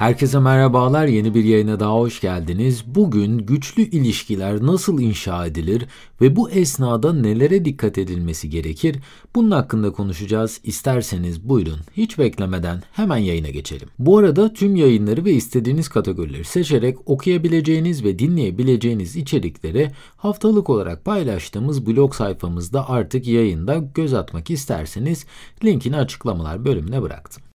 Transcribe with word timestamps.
Herkese 0.00 0.38
merhabalar, 0.38 1.06
yeni 1.06 1.34
bir 1.34 1.44
yayına 1.44 1.80
daha 1.80 1.94
hoş 1.94 2.20
geldiniz. 2.20 2.84
Bugün 2.86 3.38
güçlü 3.38 3.82
ilişkiler 3.82 4.62
nasıl 4.62 5.00
inşa 5.00 5.46
edilir 5.46 5.86
ve 6.20 6.36
bu 6.36 6.50
esnada 6.50 7.12
nelere 7.12 7.64
dikkat 7.64 7.98
edilmesi 7.98 8.50
gerekir? 8.50 8.96
Bunun 9.34 9.50
hakkında 9.50 9.92
konuşacağız. 9.92 10.60
İsterseniz 10.64 11.48
buyurun, 11.48 11.78
hiç 11.96 12.18
beklemeden 12.18 12.82
hemen 12.92 13.16
yayına 13.16 13.48
geçelim. 13.48 13.88
Bu 13.98 14.18
arada 14.18 14.52
tüm 14.52 14.76
yayınları 14.76 15.24
ve 15.24 15.32
istediğiniz 15.32 15.88
kategorileri 15.88 16.44
seçerek 16.44 17.10
okuyabileceğiniz 17.10 18.04
ve 18.04 18.18
dinleyebileceğiniz 18.18 19.16
içerikleri 19.16 19.90
haftalık 20.16 20.70
olarak 20.70 21.04
paylaştığımız 21.04 21.86
blog 21.86 22.14
sayfamızda 22.14 22.88
artık 22.88 23.26
yayında 23.26 23.76
göz 23.94 24.14
atmak 24.14 24.50
isterseniz 24.50 25.26
linkini 25.64 25.96
açıklamalar 25.96 26.64
bölümüne 26.64 27.02
bıraktım. 27.02 27.49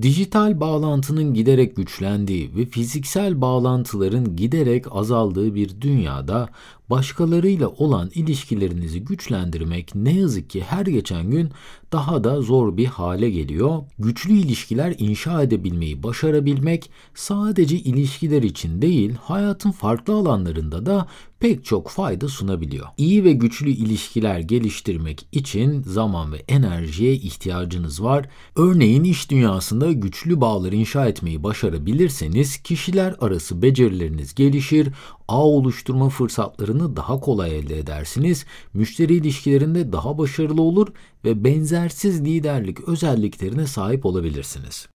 Dijital 0.00 0.60
bağlantının 0.60 1.34
giderek 1.34 1.76
güçlendiği 1.76 2.56
ve 2.56 2.66
fiziksel 2.66 3.40
bağlantıların 3.40 4.36
giderek 4.36 4.96
azaldığı 4.96 5.54
bir 5.54 5.80
dünyada 5.80 6.48
başkalarıyla 6.90 7.68
olan 7.68 8.10
ilişkilerinizi 8.14 9.04
güçlendirmek 9.04 9.94
ne 9.94 10.14
yazık 10.14 10.50
ki 10.50 10.62
her 10.62 10.86
geçen 10.86 11.30
gün 11.30 11.50
daha 11.92 12.24
da 12.24 12.42
zor 12.42 12.76
bir 12.76 12.86
hale 12.86 13.30
geliyor. 13.30 13.82
Güçlü 13.98 14.32
ilişkiler 14.32 14.94
inşa 14.98 15.42
edebilmeyi 15.42 16.02
başarabilmek 16.02 16.90
sadece 17.14 17.76
ilişkiler 17.76 18.42
için 18.42 18.82
değil, 18.82 19.14
hayatın 19.22 19.70
farklı 19.70 20.14
alanlarında 20.14 20.86
da 20.86 21.06
pek 21.42 21.64
çok 21.64 21.88
fayda 21.88 22.28
sunabiliyor. 22.28 22.86
İyi 22.96 23.24
ve 23.24 23.32
güçlü 23.32 23.70
ilişkiler 23.70 24.38
geliştirmek 24.38 25.26
için 25.32 25.82
zaman 25.82 26.32
ve 26.32 26.42
enerjiye 26.48 27.12
ihtiyacınız 27.12 28.02
var. 28.02 28.28
Örneğin 28.56 29.04
iş 29.04 29.30
dünyasında 29.30 29.92
güçlü 29.92 30.40
bağlar 30.40 30.72
inşa 30.72 31.06
etmeyi 31.06 31.42
başarabilirseniz 31.42 32.56
kişiler 32.56 33.14
arası 33.20 33.62
becerileriniz 33.62 34.34
gelişir, 34.34 34.88
ağ 35.28 35.46
oluşturma 35.46 36.08
fırsatlarını 36.08 36.96
daha 36.96 37.20
kolay 37.20 37.58
elde 37.58 37.78
edersiniz, 37.78 38.44
müşteri 38.74 39.14
ilişkilerinde 39.14 39.92
daha 39.92 40.18
başarılı 40.18 40.62
olur 40.62 40.88
ve 41.24 41.44
benzersiz 41.44 42.24
liderlik 42.24 42.88
özelliklerine 42.88 43.66
sahip 43.66 44.06
olabilirsiniz. 44.06 44.91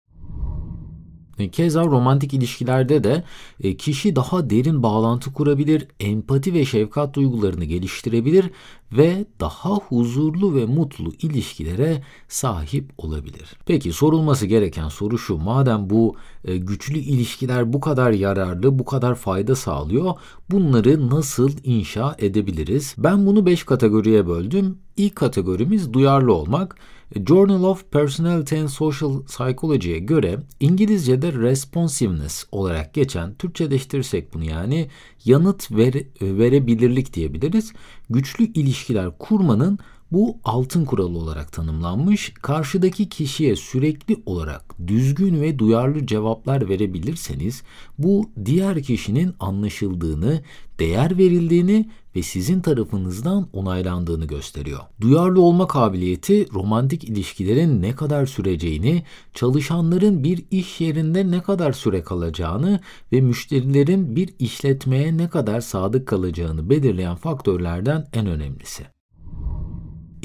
E, 1.38 1.50
keza 1.50 1.84
romantik 1.84 2.34
ilişkilerde 2.34 3.04
de 3.04 3.24
e, 3.60 3.76
kişi 3.76 4.16
daha 4.16 4.50
derin 4.50 4.82
bağlantı 4.82 5.32
kurabilir, 5.32 5.88
empati 6.00 6.54
ve 6.54 6.64
şefkat 6.64 7.14
duygularını 7.14 7.64
geliştirebilir 7.64 8.50
ve 8.92 9.26
daha 9.40 9.74
huzurlu 9.74 10.54
ve 10.54 10.66
mutlu 10.66 11.12
ilişkilere 11.22 12.02
sahip 12.28 12.92
olabilir. 12.98 13.56
Peki 13.66 13.92
sorulması 13.92 14.46
gereken 14.46 14.88
soru 14.88 15.18
şu. 15.18 15.36
Madem 15.36 15.90
bu 15.90 16.16
e, 16.44 16.56
güçlü 16.56 16.98
ilişkiler 16.98 17.72
bu 17.72 17.80
kadar 17.80 18.10
yararlı, 18.10 18.78
bu 18.78 18.84
kadar 18.84 19.14
fayda 19.14 19.56
sağlıyor, 19.56 20.14
bunları 20.50 21.10
nasıl 21.10 21.50
inşa 21.64 22.16
edebiliriz? 22.18 22.94
Ben 22.98 23.26
bunu 23.26 23.46
5 23.46 23.64
kategoriye 23.64 24.26
böldüm. 24.26 24.78
İlk 24.96 25.16
kategorimiz 25.16 25.92
duyarlı 25.92 26.32
olmak. 26.32 26.76
Journal 27.14 27.64
of 27.64 27.90
Personality 27.90 28.56
and 28.56 28.68
Social 28.68 29.22
Psychology'ye 29.24 29.98
göre 29.98 30.38
İngilizce'de 30.60 31.32
responsiveness 31.32 32.44
olarak 32.52 32.94
geçen, 32.94 33.34
Türkçeleştirirsek 33.34 34.34
bunu 34.34 34.44
yani 34.44 34.88
yanıt 35.24 35.70
ver, 35.70 35.94
verebilirlik 36.20 37.14
diyebiliriz. 37.14 37.72
Güçlü 38.10 38.44
ilişkiler 38.44 39.18
kurmanın 39.18 39.78
bu 40.12 40.38
altın 40.44 40.84
kuralı 40.84 41.18
olarak 41.18 41.52
tanımlanmış. 41.52 42.34
Karşıdaki 42.34 43.08
kişiye 43.08 43.56
sürekli 43.56 44.22
olarak 44.26 44.74
düzgün 44.86 45.40
ve 45.40 45.58
duyarlı 45.58 46.06
cevaplar 46.06 46.68
verebilirseniz 46.68 47.62
bu 47.98 48.30
diğer 48.44 48.82
kişinin 48.82 49.34
anlaşıldığını, 49.40 50.42
değer 50.78 51.18
verildiğini 51.18 51.90
ve 52.16 52.22
sizin 52.22 52.60
tarafınızdan 52.60 53.48
onaylandığını 53.52 54.24
gösteriyor. 54.24 54.80
Duyarlı 55.00 55.40
olma 55.40 55.66
kabiliyeti 55.66 56.52
romantik 56.54 57.04
ilişkilerin 57.04 57.82
ne 57.82 57.94
kadar 57.94 58.26
süreceğini, 58.26 59.02
çalışanların 59.34 60.24
bir 60.24 60.44
iş 60.50 60.80
yerinde 60.80 61.30
ne 61.30 61.42
kadar 61.42 61.72
süre 61.72 62.02
kalacağını 62.02 62.80
ve 63.12 63.20
müşterilerin 63.20 64.16
bir 64.16 64.34
işletmeye 64.38 65.16
ne 65.16 65.28
kadar 65.28 65.60
sadık 65.60 66.08
kalacağını 66.08 66.70
belirleyen 66.70 67.16
faktörlerden 67.16 68.06
en 68.12 68.26
önemlisi. 68.26 68.95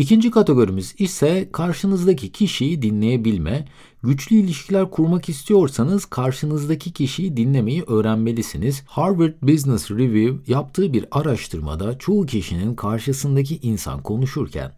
İkinci 0.01 0.31
kategorimiz 0.31 0.95
ise 0.97 1.49
karşınızdaki 1.51 2.31
kişiyi 2.31 2.81
dinleyebilme. 2.81 3.67
Güçlü 4.03 4.35
ilişkiler 4.35 4.91
kurmak 4.91 5.29
istiyorsanız 5.29 6.05
karşınızdaki 6.05 6.93
kişiyi 6.93 7.37
dinlemeyi 7.37 7.83
öğrenmelisiniz. 7.83 8.83
Harvard 8.85 9.33
Business 9.41 9.91
Review 9.91 10.53
yaptığı 10.53 10.93
bir 10.93 11.05
araştırmada 11.11 11.97
çoğu 11.97 12.25
kişinin 12.25 12.75
karşısındaki 12.75 13.59
insan 13.61 14.03
konuşurken 14.03 14.71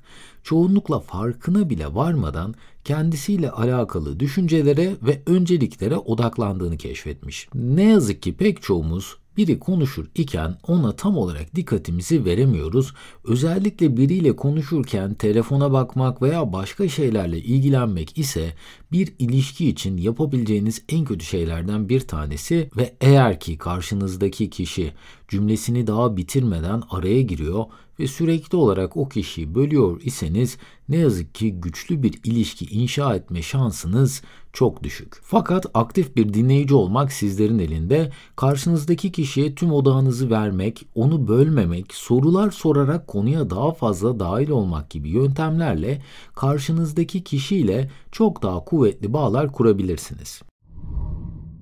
çoğunlukla 0.44 1.00
farkına 1.00 1.70
bile 1.70 1.96
varmadan 1.96 2.56
kendisiyle 2.84 3.52
alakalı 3.52 4.20
düşüncelere 4.20 4.96
ve 5.02 5.22
önceliklere 5.26 5.98
odaklandığını 5.98 6.78
keşfetmiş. 6.78 7.48
Ne 7.54 7.84
yazık 7.84 8.22
ki 8.22 8.38
pek 8.38 8.62
çoğumuz 8.62 9.18
biri 9.38 9.60
konuşur 9.60 10.06
iken 10.16 10.58
ona 10.68 10.96
tam 10.96 11.18
olarak 11.18 11.56
dikkatimizi 11.56 12.26
veremiyoruz. 12.26 12.94
Özellikle 13.24 13.98
biriyle 13.98 14.36
konuşurken 14.36 15.14
telefona 15.14 15.72
bakmak 15.72 16.22
veya 16.22 16.54
başka 16.54 16.88
şeylerle 16.88 17.38
ilgilenmek 17.38 18.18
ise 18.18 18.54
bir 18.92 19.14
ilişki 19.20 19.70
için 19.70 19.98
yapabileceğiniz 19.98 20.82
en 20.90 21.06
kötü 21.06 21.26
şeylerden 21.26 21.90
bir 21.90 22.00
tanesi 22.00 22.70
ve 22.78 22.96
eğer 23.02 23.40
ki 23.40 23.58
karşınızdaki 23.58 24.50
kişi 24.50 24.94
cümlesini 25.28 25.88
daha 25.88 26.18
bitirmeden 26.18 26.84
araya 26.90 27.22
giriyor 27.22 27.66
ve 28.00 28.08
sürekli 28.08 28.56
olarak 28.56 28.98
o 28.98 29.10
kişiyi 29.10 29.56
bölüyor 29.56 30.02
iseniz 30.04 30.58
ne 30.90 30.98
yazık 30.98 31.36
ki 31.36 31.52
güçlü 31.52 32.04
bir 32.04 32.20
ilişki 32.24 32.66
inşa 32.66 33.16
etme 33.16 33.42
şansınız 33.42 34.22
çok 34.54 34.84
düşük. 34.84 35.20
Fakat 35.24 35.66
aktif 35.74 36.16
bir 36.16 36.34
dinleyici 36.34 36.76
olmak 36.76 37.12
sizlerin 37.12 37.60
elinde. 37.60 38.12
Karşınızdaki 38.36 39.12
kişiye 39.12 39.56
tüm 39.56 39.72
odağınızı 39.72 40.30
vermek, 40.30 40.86
onu 40.96 41.28
bölmemek, 41.28 41.94
sorular 41.94 42.52
sorarak 42.52 43.08
konuya 43.08 43.50
daha 43.50 43.72
fazla 43.72 44.20
dahil 44.20 44.50
olmak 44.50 44.90
gibi 44.90 45.10
yöntemlerle 45.10 46.02
karşınızdaki 46.36 47.24
kişiyle 47.24 47.92
çok 48.12 48.44
daha 48.44 48.60
kuvvetli 48.66 49.14
bağlar 49.14 49.52
kurabilirsiniz. 49.52 50.42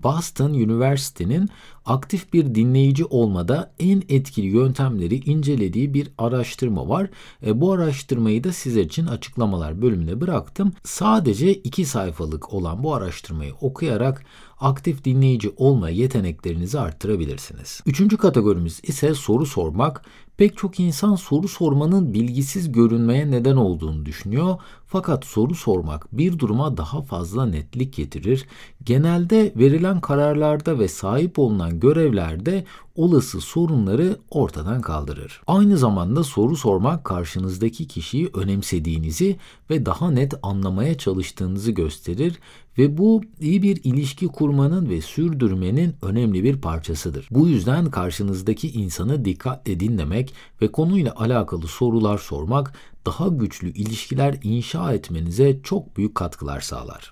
Boston 0.03 0.49
University'nin 0.49 1.49
aktif 1.85 2.33
bir 2.33 2.55
dinleyici 2.55 3.05
olmada 3.05 3.73
en 3.79 4.03
etkili 4.09 4.47
yöntemleri 4.47 5.15
incelediği 5.15 5.93
bir 5.93 6.11
araştırma 6.17 6.89
var. 6.89 7.09
E, 7.45 7.61
bu 7.61 7.71
araştırmayı 7.71 8.43
da 8.43 8.53
size 8.53 8.81
için 8.81 9.05
açıklamalar 9.05 9.81
bölümüne 9.81 10.21
bıraktım. 10.21 10.73
Sadece 10.83 11.53
iki 11.53 11.85
sayfalık 11.85 12.53
olan 12.53 12.83
bu 12.83 12.93
araştırmayı 12.93 13.53
okuyarak 13.61 14.25
aktif 14.61 15.05
dinleyici 15.05 15.53
olma 15.57 15.89
yeteneklerinizi 15.89 16.79
arttırabilirsiniz. 16.79 17.81
Üçüncü 17.85 18.17
kategorimiz 18.17 18.79
ise 18.83 19.13
soru 19.13 19.45
sormak. 19.45 20.05
Pek 20.37 20.57
çok 20.57 20.79
insan 20.79 21.15
soru 21.15 21.47
sormanın 21.47 22.13
bilgisiz 22.13 22.71
görünmeye 22.71 23.31
neden 23.31 23.55
olduğunu 23.55 24.05
düşünüyor. 24.05 24.55
Fakat 24.87 25.25
soru 25.25 25.55
sormak 25.55 26.17
bir 26.17 26.39
duruma 26.39 26.77
daha 26.77 27.01
fazla 27.01 27.45
netlik 27.45 27.93
getirir. 27.93 28.45
Genelde 28.83 29.53
verilen 29.55 30.01
kararlarda 30.01 30.79
ve 30.79 30.87
sahip 30.87 31.39
olunan 31.39 31.79
görevlerde 31.79 32.65
olası 32.95 33.41
sorunları 33.41 34.17
ortadan 34.29 34.81
kaldırır. 34.81 35.41
Aynı 35.47 35.77
zamanda 35.77 36.23
soru 36.23 36.55
sormak 36.55 37.03
karşınızdaki 37.05 37.87
kişiyi 37.87 38.29
önemsediğinizi 38.33 39.37
ve 39.69 39.85
daha 39.85 40.11
net 40.11 40.33
anlamaya 40.43 40.97
çalıştığınızı 40.97 41.71
gösterir 41.71 42.39
ve 42.77 42.97
bu 42.97 43.21
iyi 43.39 43.61
bir 43.61 43.83
ilişki 43.83 44.27
kurmanın 44.27 44.89
ve 44.89 45.01
sürdürmenin 45.01 45.95
önemli 46.01 46.43
bir 46.43 46.61
parçasıdır. 46.61 47.27
Bu 47.31 47.47
yüzden 47.47 47.85
karşınızdaki 47.85 48.71
insanı 48.71 49.25
dikkatle 49.25 49.79
dinlemek 49.79 50.33
ve 50.61 50.71
konuyla 50.71 51.13
alakalı 51.15 51.67
sorular 51.67 52.17
sormak 52.17 52.73
daha 53.05 53.27
güçlü 53.27 53.69
ilişkiler 53.69 54.37
inşa 54.43 54.93
etmenize 54.93 55.59
çok 55.63 55.97
büyük 55.97 56.15
katkılar 56.15 56.61
sağlar. 56.61 57.11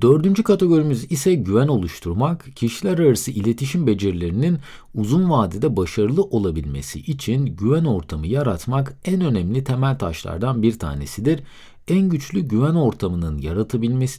Dördüncü 0.00 0.42
kategorimiz 0.42 1.12
ise 1.12 1.34
güven 1.34 1.68
oluşturmak. 1.68 2.56
Kişiler 2.56 2.98
arası 2.98 3.30
iletişim 3.30 3.86
becerilerinin 3.86 4.58
uzun 4.94 5.30
vadede 5.30 5.76
başarılı 5.76 6.22
olabilmesi 6.22 7.00
için 7.00 7.46
güven 7.46 7.84
ortamı 7.84 8.26
yaratmak 8.26 8.98
en 9.04 9.20
önemli 9.20 9.64
temel 9.64 9.98
taşlardan 9.98 10.62
bir 10.62 10.78
tanesidir. 10.78 11.40
En 11.88 12.08
güçlü 12.08 12.40
güven 12.40 12.74
ortamının 12.74 13.38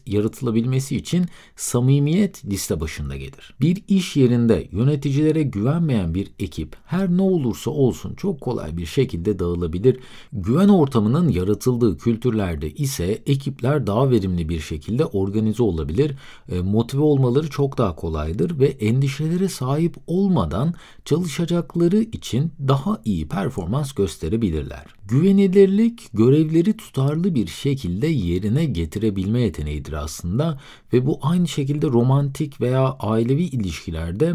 yaratılabilmesi 0.05 0.95
için 0.95 1.25
samimiyet 1.55 2.45
liste 2.45 2.79
başında 2.79 3.15
gelir. 3.15 3.55
Bir 3.61 3.83
iş 3.87 4.15
yerinde 4.15 4.67
yöneticilere 4.71 5.43
güvenmeyen 5.43 6.13
bir 6.15 6.31
ekip 6.39 6.75
her 6.85 7.09
ne 7.09 7.21
olursa 7.21 7.71
olsun 7.71 8.15
çok 8.15 8.41
kolay 8.41 8.77
bir 8.77 8.85
şekilde 8.85 9.39
dağılabilir. 9.39 9.99
Güven 10.33 10.69
ortamının 10.69 11.29
yaratıldığı 11.29 11.97
kültürlerde 11.97 12.71
ise 12.71 13.21
ekipler 13.25 13.87
daha 13.87 14.09
verimli 14.09 14.49
bir 14.49 14.59
şekilde 14.59 15.05
organize 15.05 15.63
olabilir, 15.63 16.15
e, 16.49 16.61
motive 16.61 17.01
olmaları 17.01 17.49
çok 17.49 17.77
daha 17.77 17.95
kolaydır 17.95 18.59
ve 18.59 18.65
endişelere 18.65 19.49
sahip 19.49 19.95
olmadan 20.07 20.73
çalışacakları 21.05 21.97
için 21.97 22.51
daha 22.67 23.01
iyi 23.05 23.27
performans 23.27 23.91
gösterebilirler. 23.91 24.85
Güvenilirlik 25.07 26.09
görevleri 26.13 26.77
tutarlı 26.77 27.35
bir 27.35 27.47
şekilde 27.47 28.07
yerine 28.07 28.65
getirebilme 28.65 29.41
yeteneğidir 29.41 29.93
aslında 29.93 30.59
ve 30.93 31.05
bu 31.05 31.19
aynı 31.21 31.47
şekilde 31.47 31.87
romantik 31.87 32.61
veya 32.61 32.95
ailevi 32.99 33.43
ilişkilerde 33.43 34.33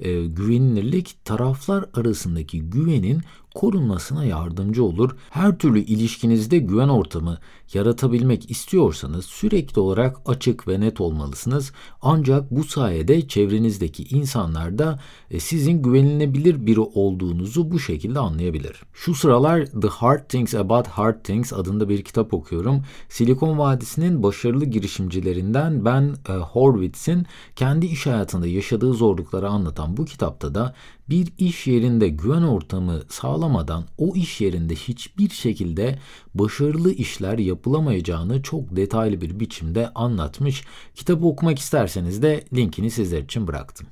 e, 0.00 0.26
güvenilirlik 0.26 1.24
taraflar 1.24 1.84
arasındaki 1.94 2.60
güvenin 2.60 3.20
korunmasına 3.54 4.24
yardımcı 4.24 4.84
olur. 4.84 5.10
Her 5.30 5.58
türlü 5.58 5.80
ilişkinizde 5.80 6.58
güven 6.58 6.88
ortamı 6.88 7.38
yaratabilmek 7.74 8.50
istiyorsanız 8.50 9.24
sürekli 9.24 9.80
olarak 9.80 10.16
açık 10.26 10.68
ve 10.68 10.80
net 10.80 11.00
olmalısınız. 11.00 11.72
Ancak 12.02 12.50
bu 12.50 12.64
sayede 12.64 13.28
çevrenizdeki 13.28 14.02
insanlar 14.02 14.78
da 14.78 15.00
e, 15.30 15.40
sizin 15.40 15.82
güvenilebilir 15.82 16.66
biri 16.66 16.80
olduğunuzu 16.80 17.70
bu 17.70 17.78
şekilde 17.80 18.18
anlayabilir. 18.18 18.82
Şu 18.92 19.14
sıralar 19.14 19.66
The 19.66 19.88
Hard 19.88 20.28
Things 20.28 20.54
About 20.54 20.86
Hard 20.86 21.24
Things 21.24 21.52
adında 21.52 21.88
bir 21.88 22.02
kitap 22.02 22.34
okuyorum. 22.34 22.82
Silikon 23.08 23.58
Vadisi'nin 23.58 24.22
başarılı 24.22 24.64
girişimcilerinden 24.64 25.84
Ben 25.84 26.14
e, 26.28 26.32
Horwitz'in 26.32 27.26
kendi 27.56 27.86
iş 27.86 28.06
hayatında 28.06 28.46
yaşadığı 28.46 28.94
zorlukları 28.94 29.48
anlatan 29.48 29.96
bu 29.96 30.04
kitapta 30.04 30.54
da 30.54 30.74
bir 31.10 31.32
iş 31.38 31.66
yerinde 31.66 32.08
güven 32.08 32.42
ortamı 32.42 33.00
sağlamadan 33.40 33.84
o 33.98 34.14
iş 34.16 34.40
yerinde 34.40 34.74
hiçbir 34.74 35.28
şekilde 35.30 35.98
başarılı 36.34 36.92
işler 36.92 37.38
yapılamayacağını 37.38 38.42
çok 38.42 38.76
detaylı 38.76 39.20
bir 39.20 39.40
biçimde 39.40 39.90
anlatmış. 39.94 40.64
Kitabı 40.94 41.26
okumak 41.26 41.58
isterseniz 41.58 42.22
de 42.22 42.44
linkini 42.54 42.90
sizler 42.90 43.22
için 43.22 43.46
bıraktım. 43.46 43.86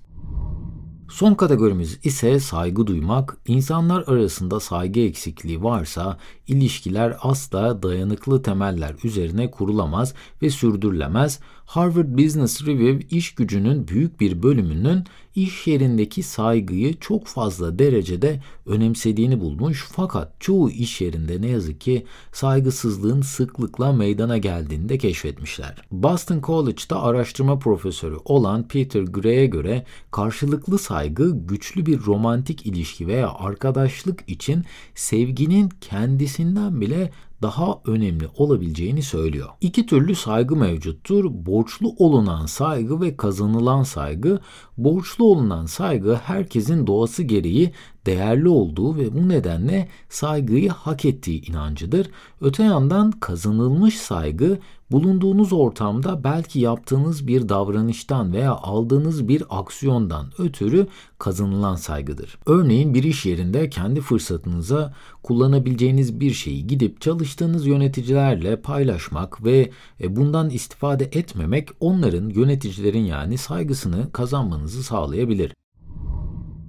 Son 1.11 1.35
kategorimiz 1.35 1.99
ise 2.05 2.41
saygı 2.41 2.87
duymak. 2.87 3.37
İnsanlar 3.47 4.05
arasında 4.07 4.61
saygı 4.61 5.01
eksikliği 5.01 5.63
varsa 5.63 6.19
ilişkiler 6.47 7.17
asla 7.21 7.83
dayanıklı 7.83 8.43
temeller 8.43 8.95
üzerine 9.05 9.51
kurulamaz 9.51 10.15
ve 10.43 10.51
sürdürülemez. 10.51 11.41
Harvard 11.69 12.19
Business 12.19 12.67
Review 12.67 13.17
iş 13.17 13.35
gücünün 13.35 13.89
büyük 13.89 14.21
bir 14.21 14.43
bölümünün 14.43 15.05
iş 15.35 15.67
yerindeki 15.67 16.23
saygıyı 16.23 16.99
çok 17.01 17.27
fazla 17.27 17.79
derecede 17.79 18.41
önemsediğini 18.67 19.41
bulmuş 19.41 19.87
fakat 19.93 20.41
çoğu 20.41 20.71
iş 20.71 21.01
yerinde 21.01 21.43
ne 21.43 21.47
yazık 21.47 21.81
ki 21.81 22.07
saygısızlığın 22.33 23.23
sıklıkla 23.23 23.93
meydana 23.93 24.39
geldiğini 24.39 24.89
de 24.89 24.99
keşfetmişler. 24.99 25.83
Boston 25.91 26.41
College'da 26.41 27.03
araştırma 27.03 27.59
profesörü 27.59 28.17
olan 28.25 28.69
Peter 28.69 29.03
Gray'e 29.03 29.47
göre 29.47 29.85
karşılıklı 30.11 30.79
saygı 30.79 31.47
güçlü 31.47 31.87
bir 31.87 32.01
romantik 32.01 32.67
ilişki 32.67 33.07
veya 33.07 33.31
arkadaşlık 33.39 34.25
için 34.27 34.65
sevginin 34.95 35.69
kendisinden 35.81 36.81
bile 36.81 37.11
daha 37.43 37.81
önemli 37.87 38.29
olabileceğini 38.37 39.03
söylüyor. 39.03 39.49
İki 39.61 39.87
türlü 39.87 40.15
saygı 40.15 40.57
mevcuttur. 40.57 41.25
Borçlu 41.31 41.95
olunan 41.99 42.47
saygı 42.47 43.01
ve 43.01 43.17
kazanılan 43.17 43.83
saygı. 43.83 44.41
Borçlu 44.77 45.25
olunan 45.25 45.67
saygı 45.67 46.15
herkesin 46.15 46.87
doğası 46.87 47.23
gereği 47.23 47.73
değerli 48.07 48.49
olduğu 48.49 48.97
ve 48.97 49.15
bu 49.15 49.29
nedenle 49.29 49.89
saygıyı 50.09 50.71
hak 50.71 51.05
ettiği 51.05 51.47
inancıdır. 51.47 52.11
Öte 52.41 52.63
yandan 52.63 53.11
kazanılmış 53.11 53.99
saygı 53.99 54.59
bulunduğunuz 54.91 55.53
ortamda 55.53 56.25
belki 56.25 56.61
yaptığınız 56.61 57.27
bir 57.27 57.49
davranıştan 57.49 58.33
veya 58.33 58.53
aldığınız 58.53 59.29
bir 59.29 59.43
aksiyondan 59.51 60.27
ötürü 60.39 60.87
kazanılan 61.19 61.77
saygıdır. 61.77 62.39
Örneğin 62.47 62.95
bir 62.95 63.05
iş 63.05 63.27
yerinde 63.27 63.71
kendi 63.71 64.01
fırsatınıza 64.01 64.95
kullanabileceğiniz 65.23 66.21
bir 66.21 66.31
şeyi 66.31 66.67
gidip 66.67 67.01
çalıştığınız 67.01 67.67
yöneticilerle 67.67 68.61
paylaşmak 68.61 69.45
ve 69.45 69.71
e, 70.01 70.17
bundan 70.17 70.51
istifade 70.51 71.05
etmemek 71.05 71.69
onların 71.81 72.29
yöneticilerin 72.29 73.05
yani 73.05 73.39
saygısını 73.39 74.13
kazanmanızı 74.13 74.83
sağlayabilir. 74.83 75.53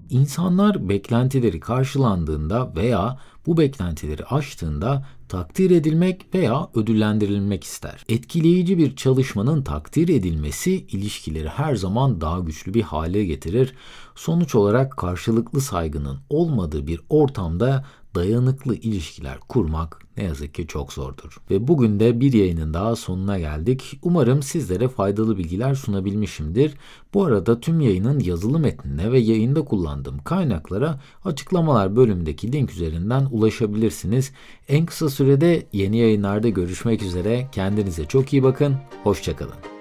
İnsanlar 0.09 0.89
beklentileri 0.89 1.59
karşılandığında 1.59 2.75
veya 2.75 3.17
bu 3.45 3.57
beklentileri 3.57 4.25
aştığında 4.25 5.05
takdir 5.27 5.71
edilmek 5.71 6.25
veya 6.33 6.69
ödüllendirilmek 6.75 7.63
ister. 7.63 8.03
Etkileyici 8.09 8.77
bir 8.77 8.95
çalışmanın 8.95 9.61
takdir 9.61 10.09
edilmesi 10.09 10.71
ilişkileri 10.71 11.49
her 11.49 11.75
zaman 11.75 12.21
daha 12.21 12.39
güçlü 12.39 12.73
bir 12.73 12.81
hale 12.81 13.25
getirir. 13.25 13.73
Sonuç 14.15 14.55
olarak 14.55 14.97
karşılıklı 14.97 15.61
saygının 15.61 16.19
olmadığı 16.29 16.87
bir 16.87 17.01
ortamda 17.09 17.85
dayanıklı 18.15 18.75
ilişkiler 18.75 19.39
kurmak 19.39 19.99
ne 20.17 20.23
yazık 20.23 20.53
ki 20.53 20.67
çok 20.67 20.93
zordur. 20.93 21.37
Ve 21.51 21.67
bugün 21.67 21.99
de 21.99 22.19
bir 22.19 22.33
yayının 22.33 22.73
daha 22.73 22.95
sonuna 22.95 23.39
geldik. 23.39 23.99
Umarım 24.01 24.43
sizlere 24.43 24.87
faydalı 24.87 25.37
bilgiler 25.37 25.75
sunabilmişimdir. 25.75 26.73
Bu 27.13 27.25
arada 27.25 27.59
tüm 27.59 27.81
yayının 27.81 28.19
yazılı 28.19 28.59
metnine 28.59 29.11
ve 29.11 29.19
yayında 29.19 29.65
kullandığım 29.65 30.17
kaynaklara 30.17 30.99
açıklamalar 31.25 31.95
bölümündeki 31.95 32.51
link 32.51 32.71
üzerinden 32.71 33.27
ulaşabilirsiniz. 33.31 34.31
En 34.67 34.85
kısa 34.85 35.09
sürede 35.09 35.67
yeni 35.73 35.97
yayınlarda 35.97 36.49
görüşmek 36.49 37.01
üzere. 37.01 37.47
Kendinize 37.51 38.05
çok 38.05 38.33
iyi 38.33 38.43
bakın. 38.43 38.75
Hoşçakalın. 39.03 39.78